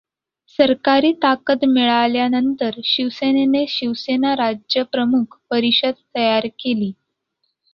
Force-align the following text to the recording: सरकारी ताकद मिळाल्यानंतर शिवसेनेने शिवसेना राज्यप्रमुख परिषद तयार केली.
सरकारी 0.59 1.11
ताकद 1.23 1.65
मिळाल्यानंतर 1.67 2.79
शिवसेनेने 2.85 3.65
शिवसेना 3.69 4.33
राज्यप्रमुख 4.35 5.37
परिषद 5.49 5.93
तयार 6.15 6.47
केली. 6.59 6.91